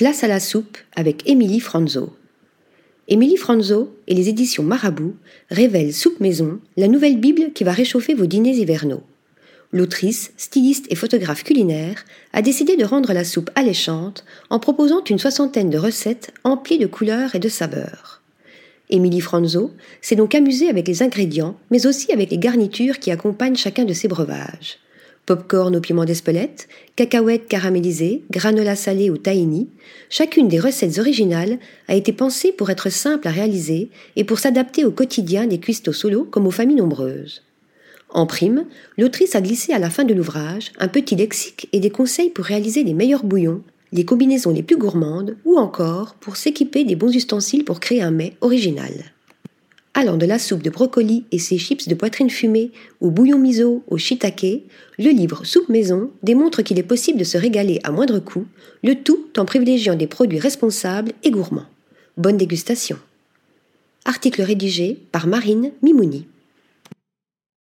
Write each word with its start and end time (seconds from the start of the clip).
Place 0.00 0.24
à 0.24 0.28
la 0.28 0.40
soupe 0.40 0.78
avec 0.96 1.28
Émilie 1.28 1.60
Franzo. 1.60 2.16
Émilie 3.06 3.36
Franzo 3.36 3.94
et 4.06 4.14
les 4.14 4.30
éditions 4.30 4.62
Marabout 4.62 5.14
révèlent 5.50 5.92
Soupe 5.92 6.20
Maison, 6.20 6.58
la 6.78 6.88
nouvelle 6.88 7.20
Bible 7.20 7.52
qui 7.52 7.64
va 7.64 7.72
réchauffer 7.72 8.14
vos 8.14 8.24
dîners 8.24 8.56
hivernaux. 8.56 9.02
L'autrice, 9.72 10.32
styliste 10.38 10.86
et 10.88 10.94
photographe 10.94 11.44
culinaire 11.44 12.06
a 12.32 12.40
décidé 12.40 12.78
de 12.78 12.84
rendre 12.86 13.12
la 13.12 13.24
soupe 13.24 13.50
alléchante 13.54 14.24
en 14.48 14.58
proposant 14.58 15.04
une 15.04 15.18
soixantaine 15.18 15.68
de 15.68 15.76
recettes 15.76 16.32
emplies 16.44 16.78
de 16.78 16.86
couleurs 16.86 17.34
et 17.34 17.38
de 17.38 17.50
saveurs. 17.50 18.22
Émilie 18.88 19.20
Franzo 19.20 19.70
s'est 20.00 20.16
donc 20.16 20.34
amusée 20.34 20.70
avec 20.70 20.88
les 20.88 21.02
ingrédients, 21.02 21.58
mais 21.70 21.84
aussi 21.84 22.10
avec 22.10 22.30
les 22.30 22.38
garnitures 22.38 23.00
qui 23.00 23.10
accompagnent 23.10 23.54
chacun 23.54 23.84
de 23.84 23.92
ses 23.92 24.08
breuvages. 24.08 24.78
Popcorn 25.30 25.76
au 25.76 25.80
piment 25.80 26.04
d'Espelette, 26.04 26.66
cacahuètes 26.96 27.46
caramélisées, 27.46 28.24
granola 28.32 28.74
salé 28.74 29.10
ou 29.10 29.16
tahini, 29.16 29.68
chacune 30.08 30.48
des 30.48 30.58
recettes 30.58 30.98
originales 30.98 31.60
a 31.86 31.94
été 31.94 32.12
pensée 32.12 32.50
pour 32.50 32.68
être 32.68 32.90
simple 32.90 33.28
à 33.28 33.30
réaliser 33.30 33.90
et 34.16 34.24
pour 34.24 34.40
s'adapter 34.40 34.84
au 34.84 34.90
quotidien 34.90 35.46
des 35.46 35.60
cuistots 35.60 35.92
solo 35.92 36.24
comme 36.24 36.48
aux 36.48 36.50
familles 36.50 36.78
nombreuses. 36.78 37.44
En 38.08 38.26
prime, 38.26 38.64
l'autrice 38.98 39.36
a 39.36 39.40
glissé 39.40 39.72
à 39.72 39.78
la 39.78 39.88
fin 39.88 40.02
de 40.02 40.14
l'ouvrage 40.14 40.72
un 40.80 40.88
petit 40.88 41.14
lexique 41.14 41.68
et 41.72 41.78
des 41.78 41.90
conseils 41.90 42.30
pour 42.30 42.46
réaliser 42.46 42.82
les 42.82 42.94
meilleurs 42.94 43.22
bouillons, 43.22 43.62
les 43.92 44.04
combinaisons 44.04 44.50
les 44.50 44.64
plus 44.64 44.78
gourmandes 44.78 45.36
ou 45.44 45.58
encore 45.58 46.14
pour 46.14 46.34
s'équiper 46.34 46.82
des 46.82 46.96
bons 46.96 47.14
ustensiles 47.14 47.64
pour 47.64 47.78
créer 47.78 48.02
un 48.02 48.10
mets 48.10 48.34
original. 48.40 48.90
Allant 50.00 50.16
de 50.16 50.24
la 50.24 50.38
soupe 50.38 50.62
de 50.62 50.70
brocoli 50.70 51.26
et 51.30 51.38
ses 51.38 51.58
chips 51.58 51.86
de 51.86 51.94
poitrine 51.94 52.30
fumée 52.30 52.70
au 53.02 53.10
bouillon 53.10 53.38
miso 53.38 53.84
au 53.86 53.98
shiitake, 53.98 54.62
le 54.98 55.10
livre 55.10 55.44
Soupe 55.44 55.68
Maison 55.68 56.10
démontre 56.22 56.62
qu'il 56.62 56.78
est 56.78 56.82
possible 56.82 57.18
de 57.18 57.24
se 57.24 57.36
régaler 57.36 57.80
à 57.84 57.90
moindre 57.90 58.18
coût, 58.18 58.46
le 58.82 58.94
tout 58.94 59.26
en 59.36 59.44
privilégiant 59.44 59.96
des 59.96 60.06
produits 60.06 60.38
responsables 60.38 61.12
et 61.22 61.30
gourmands. 61.30 61.66
Bonne 62.16 62.38
dégustation. 62.38 62.96
Article 64.06 64.40
rédigé 64.40 64.96
par 65.12 65.26
Marine 65.26 65.70
Mimouni. 65.82 66.26